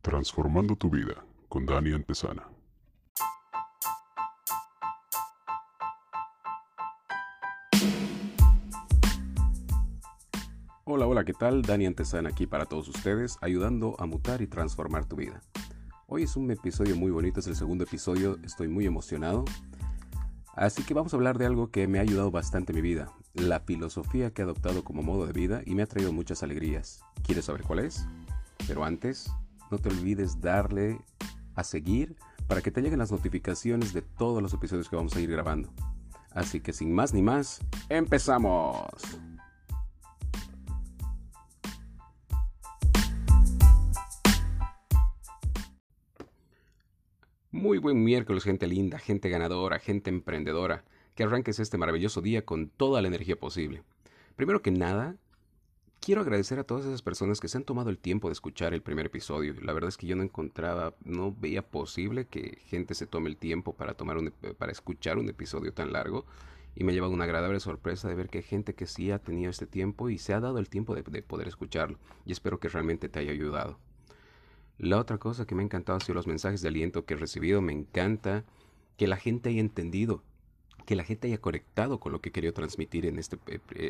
Transformando 0.00 0.76
tu 0.76 0.88
vida 0.88 1.24
con 1.48 1.66
Dani 1.66 1.92
Antesana. 1.92 2.48
Hola, 10.84 11.06
hola, 11.06 11.24
¿qué 11.24 11.34
tal? 11.34 11.60
Dani 11.60 11.84
Antesana 11.84 12.30
aquí 12.30 12.46
para 12.46 12.64
todos 12.64 12.88
ustedes, 12.88 13.36
ayudando 13.42 13.94
a 13.98 14.06
mutar 14.06 14.40
y 14.40 14.46
transformar 14.46 15.04
tu 15.04 15.16
vida. 15.16 15.42
Hoy 16.06 16.22
es 16.22 16.36
un 16.36 16.50
episodio 16.50 16.96
muy 16.96 17.10
bonito, 17.10 17.40
es 17.40 17.46
el 17.46 17.56
segundo 17.56 17.84
episodio, 17.84 18.38
estoy 18.42 18.68
muy 18.68 18.86
emocionado. 18.86 19.44
Así 20.56 20.82
que 20.84 20.94
vamos 20.94 21.12
a 21.12 21.16
hablar 21.16 21.36
de 21.36 21.44
algo 21.44 21.70
que 21.70 21.86
me 21.86 21.98
ha 21.98 22.02
ayudado 22.02 22.30
bastante 22.30 22.72
en 22.72 22.76
mi 22.76 22.82
vida, 22.82 23.12
la 23.34 23.60
filosofía 23.60 24.30
que 24.30 24.40
he 24.40 24.44
adoptado 24.44 24.84
como 24.84 25.02
modo 25.02 25.26
de 25.26 25.34
vida 25.34 25.60
y 25.66 25.74
me 25.74 25.82
ha 25.82 25.86
traído 25.86 26.14
muchas 26.14 26.42
alegrías. 26.42 27.02
¿Quieres 27.24 27.44
saber 27.44 27.62
cuál 27.62 27.80
es? 27.80 28.08
Pero 28.66 28.82
antes, 28.82 29.30
no 29.70 29.76
te 29.76 29.90
olvides 29.90 30.40
darle 30.40 30.98
a 31.54 31.62
seguir 31.62 32.16
para 32.46 32.62
que 32.62 32.70
te 32.70 32.80
lleguen 32.80 32.98
las 32.98 33.12
notificaciones 33.12 33.92
de 33.92 34.00
todos 34.00 34.42
los 34.42 34.54
episodios 34.54 34.88
que 34.88 34.96
vamos 34.96 35.14
a 35.14 35.20
ir 35.20 35.30
grabando. 35.30 35.68
Así 36.30 36.60
que 36.60 36.72
sin 36.72 36.90
más 36.90 37.12
ni 37.12 37.20
más, 37.20 37.60
empezamos. 37.90 38.88
Muy 47.66 47.78
buen 47.78 48.04
miércoles, 48.04 48.44
gente 48.44 48.68
linda, 48.68 48.96
gente 49.00 49.28
ganadora, 49.28 49.80
gente 49.80 50.08
emprendedora. 50.08 50.84
Que 51.16 51.24
arranques 51.24 51.58
este 51.58 51.76
maravilloso 51.76 52.22
día 52.22 52.44
con 52.44 52.68
toda 52.68 53.02
la 53.02 53.08
energía 53.08 53.34
posible. 53.34 53.82
Primero 54.36 54.62
que 54.62 54.70
nada, 54.70 55.16
quiero 55.98 56.20
agradecer 56.20 56.60
a 56.60 56.64
todas 56.64 56.86
esas 56.86 57.02
personas 57.02 57.40
que 57.40 57.48
se 57.48 57.58
han 57.58 57.64
tomado 57.64 57.90
el 57.90 57.98
tiempo 57.98 58.28
de 58.28 58.34
escuchar 58.34 58.72
el 58.72 58.82
primer 58.82 59.06
episodio. 59.06 59.52
La 59.62 59.72
verdad 59.72 59.88
es 59.88 59.96
que 59.96 60.06
yo 60.06 60.14
no 60.14 60.22
encontraba, 60.22 60.94
no 61.02 61.34
veía 61.36 61.60
posible 61.60 62.26
que 62.26 62.60
gente 62.66 62.94
se 62.94 63.08
tome 63.08 63.30
el 63.30 63.36
tiempo 63.36 63.72
para, 63.72 63.94
tomar 63.94 64.16
un, 64.16 64.32
para 64.58 64.70
escuchar 64.70 65.18
un 65.18 65.28
episodio 65.28 65.72
tan 65.72 65.92
largo. 65.92 66.24
Y 66.76 66.84
me 66.84 66.92
ha 66.92 66.94
llevado 66.94 67.14
una 67.14 67.24
agradable 67.24 67.58
sorpresa 67.58 68.08
de 68.08 68.14
ver 68.14 68.28
que 68.28 68.38
hay 68.38 68.44
gente 68.44 68.76
que 68.76 68.86
sí 68.86 69.10
ha 69.10 69.18
tenido 69.18 69.50
este 69.50 69.66
tiempo 69.66 70.08
y 70.08 70.18
se 70.18 70.34
ha 70.34 70.38
dado 70.38 70.60
el 70.60 70.68
tiempo 70.68 70.94
de, 70.94 71.02
de 71.02 71.20
poder 71.20 71.48
escucharlo. 71.48 71.98
Y 72.26 72.30
espero 72.30 72.60
que 72.60 72.68
realmente 72.68 73.08
te 73.08 73.18
haya 73.18 73.32
ayudado. 73.32 73.80
La 74.78 74.98
otra 74.98 75.18
cosa 75.18 75.46
que 75.46 75.54
me 75.54 75.62
ha 75.62 75.64
encantado 75.64 75.96
ha 75.96 76.00
sido 76.00 76.14
los 76.14 76.26
mensajes 76.26 76.60
de 76.60 76.68
aliento 76.68 77.04
que 77.06 77.14
he 77.14 77.16
recibido. 77.16 77.62
Me 77.62 77.72
encanta 77.72 78.44
que 78.98 79.06
la 79.06 79.16
gente 79.16 79.48
haya 79.48 79.60
entendido, 79.60 80.22
que 80.84 80.96
la 80.96 81.04
gente 81.04 81.28
haya 81.28 81.40
conectado 81.40 81.98
con 81.98 82.12
lo 82.12 82.20
que 82.20 82.30
quería 82.30 82.52
transmitir 82.52 83.06
en 83.06 83.18
este 83.18 83.38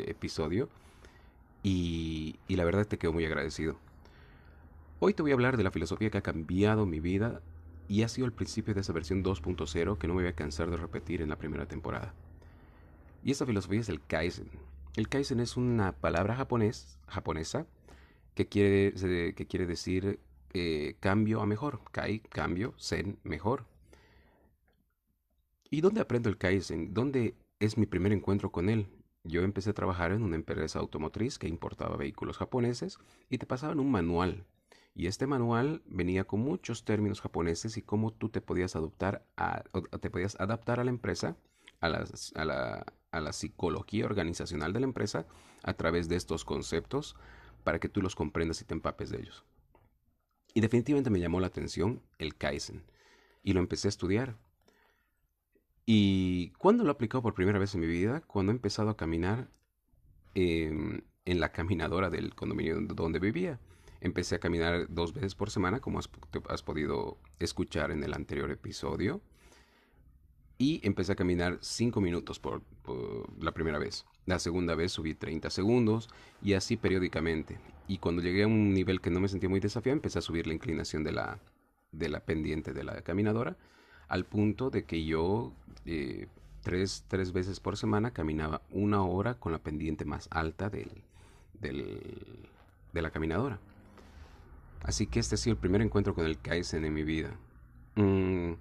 episodio 0.09 0.69
y, 1.61 2.37
la 2.47 2.63
verdad 2.63 2.87
te 2.87 2.97
quedo 2.97 3.11
muy 3.11 3.25
agradecido. 3.25 3.77
Hoy 4.99 5.13
te 5.13 5.21
voy 5.21 5.31
a 5.31 5.33
hablar 5.33 5.57
de 5.57 5.63
la 5.63 5.71
filosofía 5.71 6.09
que 6.09 6.17
ha 6.17 6.23
cambiado 6.23 6.85
mi 6.85 6.99
vida 6.99 7.41
y 7.89 8.03
ha 8.03 8.07
sido 8.09 8.25
el 8.25 8.33
principio 8.33 8.73
de 8.73 8.81
esa 8.81 8.93
versión 8.93 9.23
2.0 9.23 9.97
que 9.97 10.07
no 10.07 10.13
me 10.13 10.21
voy 10.21 10.29
a 10.29 10.35
cansar 10.35 10.71
de 10.71 10.77
repetir 10.77 11.21
en 11.21 11.29
la 11.29 11.37
primera 11.37 11.67
temporada. 11.67 12.13
Y 13.23 13.31
esa 13.31 13.45
filosofía 13.45 13.81
es 13.81 13.89
el 13.89 14.01
Kaizen. 14.01 14.49
El 14.95 15.09
Kaizen 15.09 15.41
es 15.41 15.57
una 15.57 15.91
palabra 15.91 16.35
japonés, 16.35 16.97
japonesa 17.07 17.67
que 18.33 18.47
quiere 18.47 19.65
decir 19.65 20.19
eh, 20.59 20.97
cambio 20.99 21.41
a 21.41 21.45
mejor. 21.45 21.81
Kai, 21.91 22.19
cambio, 22.19 22.73
Zen, 22.79 23.19
mejor. 23.23 23.65
¿Y 25.69 25.81
dónde 25.81 26.01
aprendo 26.01 26.29
el 26.29 26.37
Kaizen? 26.37 26.93
¿Dónde 26.93 27.35
es 27.59 27.77
mi 27.77 27.85
primer 27.85 28.11
encuentro 28.13 28.51
con 28.51 28.69
él? 28.69 28.87
Yo 29.23 29.41
empecé 29.41 29.71
a 29.71 29.73
trabajar 29.73 30.11
en 30.11 30.23
una 30.23 30.35
empresa 30.35 30.79
automotriz 30.79 31.37
que 31.37 31.47
importaba 31.47 31.97
vehículos 31.97 32.37
japoneses 32.37 32.97
y 33.29 33.37
te 33.37 33.45
pasaban 33.45 33.79
un 33.79 33.91
manual. 33.91 34.45
Y 34.95 35.07
este 35.07 35.27
manual 35.27 35.83
venía 35.85 36.23
con 36.23 36.39
muchos 36.39 36.85
términos 36.85 37.21
japoneses 37.21 37.77
y 37.77 37.81
cómo 37.81 38.13
tú 38.13 38.29
te 38.29 38.41
podías 38.41 38.75
adoptar 38.75 39.25
a, 39.35 39.63
te 39.99 40.09
podías 40.09 40.39
adaptar 40.39 40.79
a 40.79 40.83
la 40.83 40.89
empresa, 40.89 41.35
a 41.81 41.87
a, 41.87 42.45
la, 42.45 42.85
a 43.11 43.19
la 43.19 43.33
psicología 43.33 44.05
organizacional 44.05 44.73
de 44.73 44.79
la 44.79 44.87
empresa 44.87 45.27
a 45.63 45.73
través 45.73 46.07
de 46.07 46.15
estos 46.15 46.45
conceptos 46.45 47.15
para 47.63 47.79
que 47.79 47.89
tú 47.89 48.01
los 48.01 48.15
comprendas 48.15 48.61
y 48.61 48.65
te 48.65 48.73
empapes 48.73 49.09
de 49.09 49.19
ellos. 49.19 49.43
Y 50.57 50.59
definitivamente 50.59 51.11
me 51.11 51.19
llamó 51.19 51.39
la 51.39 51.45
atención 51.45 52.01
el 52.17 52.35
Kaizen 52.35 52.81
y 53.43 53.53
lo 53.53 53.59
empecé 53.59 53.87
a 53.87 53.89
estudiar. 53.89 54.39
¿Y 55.85 56.49
cuándo 56.57 56.83
lo 56.83 56.89
he 56.89 56.93
aplicado 56.93 57.21
por 57.21 57.35
primera 57.35 57.59
vez 57.59 57.75
en 57.75 57.81
mi 57.81 57.85
vida? 57.85 58.21
Cuando 58.21 58.51
he 58.51 58.55
empezado 58.55 58.89
a 58.89 58.97
caminar 58.97 59.51
em, 60.33 61.01
en 61.25 61.39
la 61.39 61.51
caminadora 61.51 62.09
del 62.09 62.33
condominio 62.33 62.81
donde 62.81 63.19
vivía. 63.19 63.59
Empecé 64.01 64.33
a 64.33 64.39
caminar 64.39 64.87
dos 64.89 65.13
veces 65.13 65.35
por 65.35 65.51
semana, 65.51 65.79
como 65.79 65.99
has, 65.99 66.09
has 66.49 66.63
podido 66.63 67.19
escuchar 67.37 67.91
en 67.91 68.03
el 68.03 68.15
anterior 68.15 68.49
episodio. 68.49 69.21
Y 70.57 70.81
empecé 70.81 71.11
a 71.11 71.15
caminar 71.15 71.59
cinco 71.61 72.01
minutos 72.01 72.39
por, 72.39 72.63
la 73.39 73.51
primera 73.51 73.77
vez. 73.77 74.07
La 74.27 74.37
segunda 74.37 74.75
vez 74.75 74.91
subí 74.91 75.15
30 75.15 75.49
segundos 75.49 76.09
y 76.43 76.53
así 76.53 76.77
periódicamente. 76.77 77.57
Y 77.87 77.97
cuando 77.97 78.21
llegué 78.21 78.43
a 78.43 78.47
un 78.47 78.73
nivel 78.73 79.01
que 79.01 79.09
no 79.09 79.19
me 79.19 79.29
sentía 79.29 79.49
muy 79.49 79.61
desafiado, 79.61 79.95
empecé 79.95 80.19
a 80.19 80.21
subir 80.21 80.45
la 80.45 80.53
inclinación 80.53 81.03
de 81.03 81.13
la, 81.13 81.39
de 81.91 82.09
la 82.09 82.19
pendiente 82.19 82.73
de 82.73 82.83
la 82.83 83.01
caminadora 83.01 83.57
al 84.07 84.25
punto 84.25 84.69
de 84.69 84.83
que 84.83 85.05
yo 85.05 85.53
eh, 85.85 86.27
tres, 86.61 87.05
tres, 87.07 87.31
veces 87.31 87.59
por 87.59 87.77
semana 87.77 88.11
caminaba 88.11 88.61
una 88.71 89.03
hora 89.03 89.35
con 89.35 89.51
la 89.51 89.59
pendiente 89.59 90.05
más 90.05 90.27
alta 90.31 90.69
del, 90.69 90.91
del, 91.59 92.49
de 92.93 93.01
la 93.01 93.11
caminadora. 93.11 93.59
Así 94.83 95.07
que 95.07 95.19
este 95.19 95.35
ha 95.35 95.37
sido 95.37 95.53
el 95.53 95.59
primer 95.59 95.81
encuentro 95.81 96.13
con 96.13 96.25
el 96.25 96.39
Kaizen 96.39 96.85
en 96.85 96.93
mi 96.93 97.03
vida. 97.03 97.35
Mm, 97.95 98.53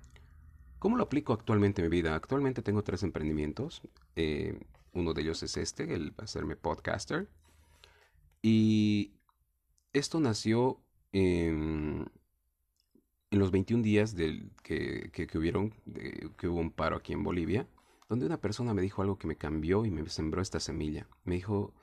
¿Cómo 0.79 0.97
lo 0.97 1.05
aplico 1.05 1.33
actualmente 1.33 1.83
en 1.83 1.91
mi 1.91 1.97
vida? 1.97 2.15
Actualmente 2.15 2.63
tengo 2.63 2.83
tres 2.83 3.03
emprendimientos. 3.03 3.83
Eh, 4.15 4.59
uno 5.01 5.15
de 5.15 5.23
ellos 5.23 5.43
es 5.43 5.57
este, 5.57 5.95
el 5.95 6.15
hacerme 6.19 6.57
podcaster. 6.57 7.29
Y 8.43 9.13
esto 9.93 10.21
nació 10.21 10.81
en 11.13 12.11
los 13.31 13.51
21 13.51 13.83
días 13.83 14.15
del, 14.15 14.51
que, 14.63 15.11
que, 15.13 15.39
hubieron, 15.39 15.75
que 16.37 16.49
hubo 16.49 16.61
un 16.61 16.71
paro 16.71 16.97
aquí 16.97 17.13
en 17.13 17.23
Bolivia, 17.23 17.67
donde 18.09 18.27
una 18.27 18.41
persona 18.41 18.75
me 18.75 18.83
dijo 18.83 19.03
algo 19.03 19.19
que 19.19 19.27
me 19.27 19.37
cambió 19.37 19.85
y 19.85 19.91
me 19.91 20.09
sembró 20.09 20.43
esta 20.43 20.61
semilla. 20.61 21.09
Me 21.25 21.35
dijo, 21.35 21.75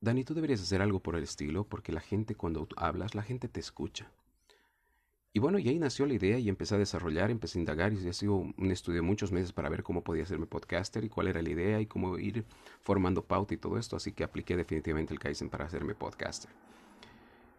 Dani, 0.00 0.24
tú 0.24 0.34
deberías 0.34 0.60
hacer 0.60 0.80
algo 0.82 1.00
por 1.00 1.16
el 1.16 1.24
estilo, 1.24 1.64
porque 1.64 1.92
la 1.92 2.00
gente 2.00 2.34
cuando 2.34 2.68
hablas, 2.76 3.14
la 3.14 3.22
gente 3.22 3.48
te 3.48 3.60
escucha. 3.60 4.12
Y 5.32 5.38
bueno, 5.38 5.60
y 5.60 5.68
ahí 5.68 5.78
nació 5.78 6.06
la 6.06 6.14
idea 6.14 6.38
y 6.38 6.48
empecé 6.48 6.74
a 6.74 6.78
desarrollar, 6.78 7.30
empecé 7.30 7.58
a 7.58 7.60
indagar 7.60 7.92
y 7.92 8.08
ha 8.08 8.12
sido 8.12 8.34
un 8.34 8.70
estudio 8.72 8.96
de 8.96 9.06
muchos 9.06 9.30
meses 9.30 9.52
para 9.52 9.68
ver 9.68 9.84
cómo 9.84 10.02
podía 10.02 10.24
hacerme 10.24 10.46
podcaster 10.46 11.04
y 11.04 11.08
cuál 11.08 11.28
era 11.28 11.40
la 11.40 11.50
idea 11.50 11.80
y 11.80 11.86
cómo 11.86 12.18
ir 12.18 12.44
formando 12.80 13.22
pauta 13.22 13.54
y 13.54 13.56
todo 13.56 13.78
esto, 13.78 13.94
así 13.94 14.10
que 14.10 14.24
apliqué 14.24 14.56
definitivamente 14.56 15.14
el 15.14 15.20
Kaizen 15.20 15.48
para 15.48 15.66
hacerme 15.66 15.94
podcaster. 15.94 16.50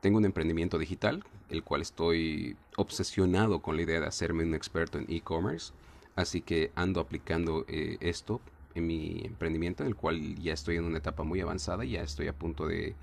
Tengo 0.02 0.18
un 0.18 0.26
emprendimiento 0.26 0.80
digital, 0.80 1.24
el 1.48 1.64
cual 1.64 1.82
estoy 1.82 2.58
obsesionado 2.76 3.62
con 3.62 3.78
la 3.78 3.84
idea 3.84 4.02
de 4.02 4.08
hacerme 4.08 4.44
un 4.44 4.56
experto 4.56 4.98
en 4.98 5.06
e-commerce. 5.08 5.74
Así 6.16 6.42
que 6.42 6.72
ando 6.76 7.00
aplicando 7.00 7.66
eh, 7.70 7.98
esto 8.02 8.42
en 8.76 8.88
mi 8.88 9.22
emprendimiento, 9.24 9.84
en 9.84 9.88
el 9.88 9.96
cual 9.96 10.36
ya 10.36 10.54
estoy 10.54 10.78
en 10.78 10.86
una 10.86 10.98
etapa 10.98 11.24
muy 11.24 11.40
avanzada, 11.40 11.86
ya 11.86 12.02
estoy 12.02 12.28
a 12.28 12.34
punto 12.34 12.68
de, 12.68 12.96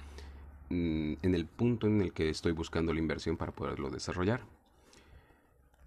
mm, 0.70 1.14
en 1.22 1.34
el 1.34 1.46
punto 1.46 1.86
en 1.86 2.02
el 2.02 2.12
que 2.12 2.28
estoy 2.28 2.52
buscando 2.52 2.92
la 2.92 2.98
inversión 2.98 3.36
para 3.36 3.52
poderlo 3.52 3.90
desarrollar. 3.90 4.57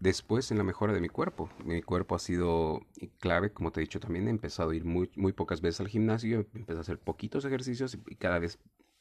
Después 0.01 0.49
en 0.49 0.57
la 0.57 0.63
mejora 0.63 0.93
de 0.93 0.99
mi 0.99 1.09
cuerpo. 1.09 1.47
Mi 1.63 1.83
cuerpo 1.83 2.15
ha 2.15 2.19
sido 2.19 2.81
clave, 3.19 3.53
como 3.53 3.71
te 3.71 3.79
he 3.79 3.83
dicho 3.83 3.99
también, 3.99 4.27
he 4.27 4.31
empezado 4.31 4.71
a 4.71 4.75
ir 4.75 4.83
muy, 4.83 5.11
muy 5.15 5.31
pocas 5.31 5.61
veces 5.61 5.79
al 5.79 5.89
gimnasio, 5.89 6.47
empecé 6.55 6.79
a 6.79 6.81
hacer 6.81 6.97
poquitos 6.97 7.45
ejercicios 7.45 7.95
y 8.07 8.15
cada 8.15 8.39
vez 8.39 8.57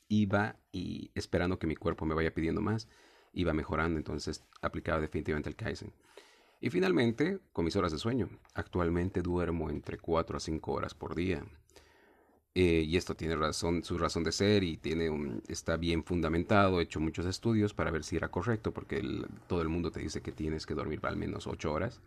iba 0.08 0.56
y 0.72 1.10
esperando 1.14 1.58
que 1.58 1.66
mi 1.66 1.74
cuerpo 1.74 2.04
me 2.04 2.14
vaya 2.14 2.34
pidiendo 2.34 2.60
más, 2.60 2.86
iba 3.32 3.54
mejorando, 3.54 3.96
entonces 3.96 4.44
aplicaba 4.60 5.00
definitivamente 5.00 5.48
el 5.48 5.56
Kaizen. 5.56 5.94
Y 6.60 6.68
finalmente, 6.68 7.38
con 7.54 7.64
mis 7.64 7.76
horas 7.76 7.92
de 7.92 7.98
sueño. 7.98 8.28
Actualmente 8.52 9.22
duermo 9.22 9.70
entre 9.70 9.96
4 9.96 10.36
a 10.36 10.40
5 10.40 10.70
horas 10.70 10.92
por 10.92 11.14
día. 11.14 11.42
Eh, 12.54 12.84
y 12.84 12.96
esto 12.96 13.14
tiene 13.14 13.36
razón, 13.36 13.84
su 13.84 13.96
razón 13.96 14.24
de 14.24 14.32
ser 14.32 14.64
y 14.64 14.76
tiene 14.76 15.40
está 15.48 15.76
bien 15.76 16.02
fundamentado. 16.02 16.80
He 16.80 16.84
hecho 16.84 17.00
muchos 17.00 17.26
estudios 17.26 17.74
para 17.74 17.90
ver 17.90 18.02
si 18.02 18.16
era 18.16 18.28
correcto, 18.28 18.72
porque 18.72 19.02
todo 19.46 19.62
el 19.62 19.68
mundo 19.68 19.90
te 19.90 20.00
dice 20.00 20.20
que 20.20 20.32
tienes 20.32 20.66
que 20.66 20.74
dormir 20.74 21.00
al 21.04 21.16
menos 21.16 21.46
8 21.46 21.72
horas. 21.72 22.00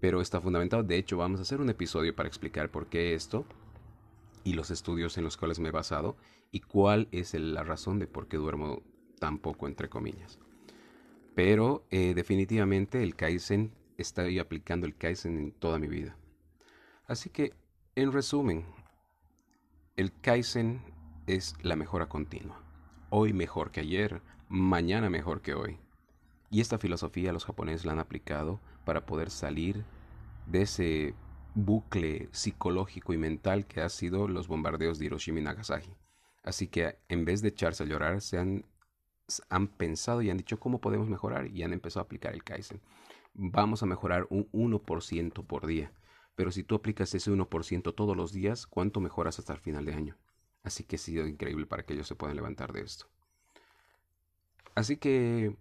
Pero 0.00 0.20
está 0.20 0.40
fundamentado. 0.40 0.82
De 0.82 0.96
hecho, 0.96 1.16
vamos 1.16 1.40
a 1.40 1.42
hacer 1.42 1.60
un 1.60 1.70
episodio 1.70 2.14
para 2.14 2.28
explicar 2.28 2.70
por 2.70 2.86
qué 2.86 3.14
esto 3.14 3.46
y 4.44 4.54
los 4.54 4.70
estudios 4.70 5.16
en 5.16 5.24
los 5.24 5.36
cuales 5.36 5.60
me 5.60 5.68
he 5.68 5.72
basado 5.72 6.16
y 6.50 6.60
cuál 6.60 7.08
es 7.12 7.34
la 7.34 7.62
razón 7.62 7.98
de 7.98 8.06
por 8.06 8.28
qué 8.28 8.36
duermo 8.36 8.82
tan 9.18 9.38
poco, 9.38 9.66
entre 9.66 9.88
comillas. 9.88 10.38
Pero 11.34 11.84
eh, 11.90 12.12
definitivamente 12.14 13.02
el 13.02 13.16
Kaizen, 13.16 13.72
estoy 13.96 14.38
aplicando 14.38 14.86
el 14.86 14.94
Kaizen 14.94 15.38
en 15.38 15.52
toda 15.52 15.78
mi 15.78 15.86
vida. 15.86 16.16
Así 17.06 17.30
que, 17.30 17.54
en 17.94 18.12
resumen, 18.12 18.64
el 19.96 20.12
Kaizen 20.20 20.80
es 21.26 21.54
la 21.62 21.76
mejora 21.76 22.08
continua. 22.08 22.62
Hoy 23.10 23.32
mejor 23.32 23.70
que 23.70 23.80
ayer, 23.80 24.22
mañana 24.48 25.10
mejor 25.10 25.42
que 25.42 25.54
hoy. 25.54 25.78
Y 26.50 26.60
esta 26.60 26.78
filosofía 26.78 27.32
los 27.32 27.44
japoneses 27.44 27.84
la 27.84 27.92
han 27.92 27.98
aplicado 27.98 28.60
para 28.84 29.04
poder 29.04 29.30
salir 29.30 29.84
de 30.46 30.62
ese 30.62 31.14
bucle 31.54 32.28
psicológico 32.32 33.12
y 33.12 33.18
mental 33.18 33.66
que 33.66 33.82
ha 33.82 33.88
sido 33.90 34.28
los 34.28 34.48
bombardeos 34.48 34.98
de 34.98 35.06
Hiroshima 35.06 35.40
y 35.40 35.42
Nagasaki. 35.42 35.94
Así 36.42 36.68
que 36.68 36.98
en 37.08 37.24
vez 37.24 37.42
de 37.42 37.48
echarse 37.48 37.82
a 37.82 37.86
llorar, 37.86 38.22
se 38.22 38.38
han, 38.38 38.64
han 39.50 39.68
pensado 39.68 40.22
y 40.22 40.30
han 40.30 40.38
dicho 40.38 40.58
cómo 40.58 40.80
podemos 40.80 41.08
mejorar 41.08 41.48
y 41.48 41.62
han 41.62 41.72
empezado 41.72 42.00
a 42.00 42.04
aplicar 42.04 42.32
el 42.32 42.44
Kaizen. 42.44 42.80
Vamos 43.34 43.82
a 43.82 43.86
mejorar 43.86 44.26
un 44.30 44.50
1% 44.52 45.46
por 45.46 45.66
día. 45.66 45.92
Pero 46.34 46.50
si 46.50 46.64
tú 46.64 46.74
aplicas 46.74 47.14
ese 47.14 47.30
1% 47.30 47.94
todos 47.94 48.16
los 48.16 48.32
días, 48.32 48.66
¿cuánto 48.66 49.00
mejoras 49.00 49.38
hasta 49.38 49.52
el 49.52 49.60
final 49.60 49.84
de 49.84 49.94
año? 49.94 50.16
Así 50.62 50.84
que 50.84 50.96
ha 50.96 50.98
sido 50.98 51.26
increíble 51.26 51.66
para 51.66 51.84
que 51.84 51.94
ellos 51.94 52.06
se 52.06 52.14
puedan 52.14 52.36
levantar 52.36 52.72
de 52.72 52.82
esto. 52.82 53.06
Así 54.74 54.96
que 54.96 55.54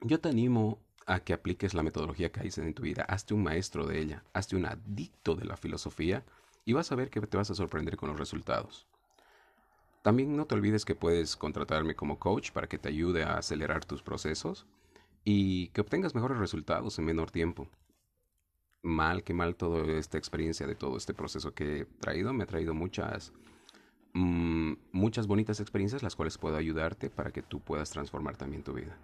yo 0.00 0.20
te 0.20 0.28
animo 0.28 0.80
a 1.06 1.20
que 1.20 1.32
apliques 1.32 1.74
la 1.74 1.82
metodología 1.82 2.32
Kaizen 2.32 2.64
en 2.64 2.74
tu 2.74 2.82
vida. 2.82 3.04
Hazte 3.04 3.34
un 3.34 3.42
maestro 3.42 3.86
de 3.86 4.00
ella, 4.00 4.24
hazte 4.32 4.56
un 4.56 4.66
adicto 4.66 5.34
de 5.34 5.44
la 5.44 5.56
filosofía 5.56 6.24
y 6.64 6.72
vas 6.72 6.90
a 6.90 6.96
ver 6.96 7.10
que 7.10 7.20
te 7.20 7.36
vas 7.36 7.50
a 7.50 7.54
sorprender 7.54 7.96
con 7.96 8.08
los 8.08 8.18
resultados. 8.18 8.86
También 10.02 10.36
no 10.36 10.46
te 10.46 10.54
olvides 10.54 10.84
que 10.84 10.94
puedes 10.94 11.36
contratarme 11.36 11.96
como 11.96 12.18
coach 12.18 12.50
para 12.52 12.68
que 12.68 12.78
te 12.78 12.88
ayude 12.88 13.24
a 13.24 13.38
acelerar 13.38 13.84
tus 13.84 14.02
procesos 14.02 14.66
y 15.24 15.68
que 15.68 15.80
obtengas 15.80 16.14
mejores 16.14 16.38
resultados 16.38 16.98
en 16.98 17.04
menor 17.04 17.30
tiempo. 17.30 17.68
Mal 18.86 19.24
que 19.24 19.34
mal 19.34 19.56
toda 19.56 19.84
esta 19.98 20.16
experiencia 20.16 20.64
de 20.66 20.76
todo 20.76 20.96
este 20.96 21.12
proceso 21.12 21.52
que 21.54 21.80
he 21.80 21.84
traído, 21.84 22.32
me 22.32 22.44
ha 22.44 22.46
traído 22.46 22.72
muchas, 22.72 23.32
mm, 24.12 24.74
muchas 24.92 25.26
bonitas 25.26 25.58
experiencias 25.58 26.04
las 26.04 26.14
cuales 26.14 26.38
puedo 26.38 26.56
ayudarte 26.56 27.10
para 27.10 27.32
que 27.32 27.42
tú 27.42 27.58
puedas 27.58 27.90
transformar 27.90 28.36
también 28.36 28.62
tu 28.62 28.74
vida. 28.74 28.96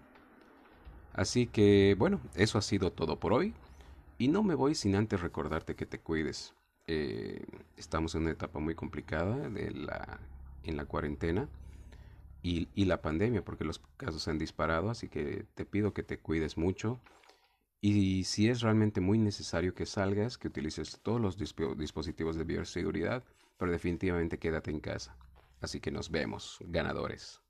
Así 1.14 1.46
que 1.48 1.96
bueno, 1.98 2.20
eso 2.36 2.58
ha 2.58 2.62
sido 2.62 2.92
todo 2.92 3.18
por 3.18 3.32
hoy. 3.32 3.54
Y 4.18 4.28
no 4.28 4.44
me 4.44 4.54
voy 4.54 4.76
sin 4.76 4.94
antes 4.94 5.20
recordarte 5.20 5.74
que 5.74 5.84
te 5.84 5.98
cuides. 5.98 6.54
Eh, 6.86 7.44
estamos 7.76 8.14
en 8.14 8.22
una 8.22 8.30
etapa 8.30 8.60
muy 8.60 8.76
complicada 8.76 9.48
de 9.48 9.72
la, 9.72 10.20
en 10.62 10.76
la 10.76 10.84
cuarentena 10.84 11.48
y, 12.40 12.68
y, 12.74 12.84
la 12.84 13.02
pandemia, 13.02 13.44
porque 13.44 13.64
los 13.64 13.80
casos 13.96 14.22
se 14.22 14.30
han 14.30 14.38
disparado, 14.38 14.90
así 14.90 15.08
que 15.08 15.44
te 15.54 15.64
pido 15.64 15.92
que 15.92 16.04
te 16.04 16.18
cuides 16.18 16.56
mucho. 16.56 17.00
Y 17.84 18.22
si 18.22 18.48
es 18.48 18.60
realmente 18.60 19.00
muy 19.00 19.18
necesario 19.18 19.74
que 19.74 19.86
salgas, 19.86 20.38
que 20.38 20.46
utilices 20.46 21.00
todos 21.02 21.20
los 21.20 21.36
dispositivos 21.36 22.36
de 22.36 22.44
bioseguridad, 22.44 23.24
pero 23.58 23.72
definitivamente 23.72 24.38
quédate 24.38 24.70
en 24.70 24.78
casa. 24.78 25.16
Así 25.60 25.80
que 25.80 25.90
nos 25.90 26.08
vemos, 26.08 26.58
ganadores. 26.68 27.40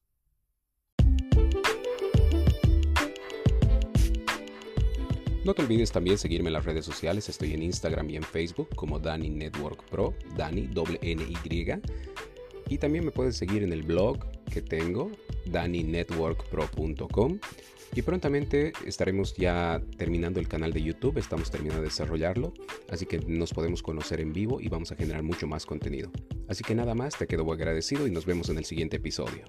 No 5.45 5.53
te 5.53 5.61
olvides 5.61 5.93
también 5.93 6.17
seguirme 6.17 6.49
en 6.49 6.55
las 6.55 6.65
redes 6.65 6.87
sociales. 6.87 7.29
Estoy 7.29 7.53
en 7.53 7.63
Instagram 7.63 8.09
y 8.09 8.17
en 8.17 8.23
Facebook 8.23 8.75
como 8.75 8.99
Dani 8.99 9.29
Network 9.29 9.85
Pro, 9.91 10.15
Dani 10.35 10.71
N 11.03 11.25
Y. 11.25 11.73
Y 12.71 12.79
también 12.79 13.05
me 13.05 13.11
puedes 13.11 13.37
seguir 13.37 13.65
en 13.65 13.75
el 13.75 13.83
blog 13.83 14.19
que 14.51 14.63
tengo, 14.63 15.11
daninetworkpro.com. 15.45 17.39
Y 17.95 18.03
prontamente 18.03 18.73
estaremos 18.87 19.35
ya 19.35 19.83
terminando 19.99 20.41
el 20.41 20.49
canal 20.49 20.73
de 20.73 20.83
YouTube, 20.83 21.19
estamos 21.19 21.51
terminando 21.51 21.83
de 21.83 21.89
desarrollarlo, 21.89 22.55
así 22.89 23.05
que 23.05 23.19
nos 23.19 23.53
podemos 23.53 23.83
conocer 23.83 24.21
en 24.21 24.33
vivo 24.33 24.61
y 24.61 24.69
vamos 24.69 24.93
a 24.93 24.97
generar 24.97 25.23
mucho 25.23 25.47
más 25.47 25.67
contenido. 25.67 26.11
Así 26.49 26.65
que 26.65 26.75
nada 26.75 26.95
más, 26.95 27.17
te 27.19 27.27
quedo 27.27 27.51
agradecido 27.53 28.07
y 28.07 28.11
nos 28.11 28.25
vemos 28.25 28.49
en 28.49 28.57
el 28.59 28.65
siguiente 28.65 28.97
episodio. 28.97 29.45